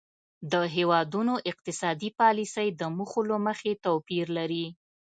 [0.51, 4.65] د هیوادونو اقتصادي پالیسۍ د موخو له مخې توپیر لري